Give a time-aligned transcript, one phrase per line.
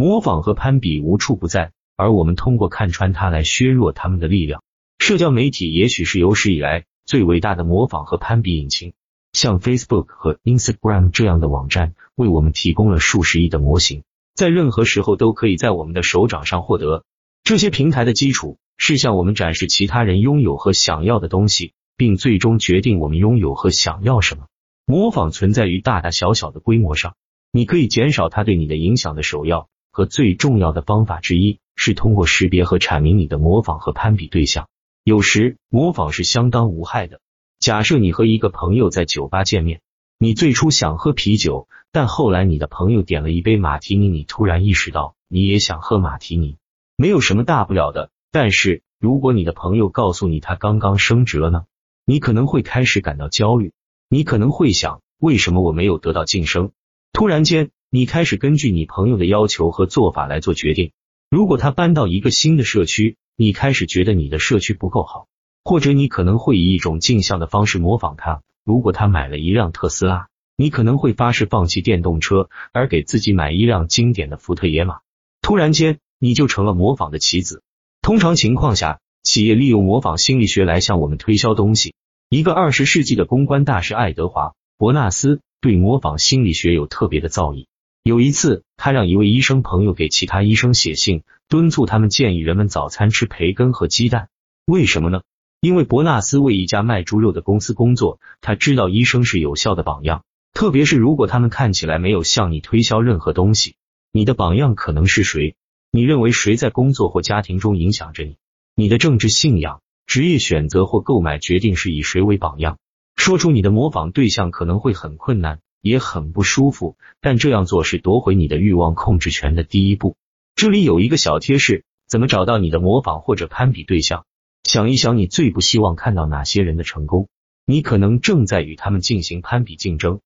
[0.00, 4.62] 模仿和攀比无处不在，而我们通过看穿它来削弱他们的力量。
[4.98, 8.94] 社交媒体也许是有史以来最伟大的模仿和攀比引擎，
[9.34, 14.02] 像 Facebook 和 Instagram 这样的网站为我们提供了数十亿的模型，
[14.34, 17.04] 在任何时候都可以在我们的手掌上获得。
[17.44, 24.46] 这些平台的基础是向我们展示其他人拥有和想要的东西，并最终决定我们拥有和想要什么。
[24.86, 27.16] 模仿存在于大大小小的规模上，
[27.52, 29.68] 你可以减少它对你的影响的首要
[30.00, 34.66] 和最重要的方法之一是通过识别和阐明你的模仿和攀比对象。
[35.04, 37.20] 有时模仿是相当无害的。
[37.58, 39.82] 假设你和一个朋友在酒吧见面，
[40.18, 46.56] 你最初想喝啤酒，但后来你的朋友点了一杯马提尼，你突然意识到你也想喝马提尼，
[46.96, 48.08] 没有什么大不了的。
[48.32, 51.66] 但是如果你的朋友告诉你他刚刚升职了呢？
[52.06, 53.74] 你可能会开始感到焦虑。
[54.08, 56.72] 你可能会想，为什么我没有得到晋升？
[57.12, 60.92] 突然间，你开始根据你朋友的要求和做法来做决定。
[61.28, 65.26] 如果他搬到一个新的社区，你开始觉得你的社区不够好，
[65.64, 68.42] 或者你可能会以一种镜像的方式模仿他。
[68.64, 75.00] 如果他买了一辆特斯拉，你可能会发誓放弃电动车，而给自己买一辆经典的福特野马。
[75.42, 77.64] 突然间，你就成了模仿的棋子。
[78.02, 81.92] 通常情况下，企业利用模仿心理学来向我们推销东西。
[82.28, 87.66] 一个二十世纪的公关大师爱德华·伯纳斯对模仿心理学有特别的造诣。
[88.02, 94.28] 有一次，他让一位医生朋友给其他医生写信，敦促他们建议人们早餐吃培根和鸡蛋。
[94.64, 95.20] 为什么呢？
[95.60, 103.74] 因为伯纳斯为一家卖猪肉的公司工作，他知道医生是有效的榜样，特别是如果他们看起来没有向你推销任何东西。
[104.12, 105.54] 你的榜样可能是谁？
[105.90, 108.38] 你认为谁在工作或家庭中影响着你？
[108.74, 109.82] 你的政治信仰？
[110.06, 112.78] 职业选择或购买决定是以谁为榜样？
[113.14, 120.16] 说出你的模仿对象可能会很困难，也很不舒服，但这样做是夺回你的欲望控制权的第一步。
[120.54, 124.24] 这里有一个小贴士：怎么找到你的模仿或者攀比对象？
[124.64, 127.28] 想一想，你最不希望看到哪些人的成功？
[127.64, 130.18] 你可能正在与他们进行攀比竞争，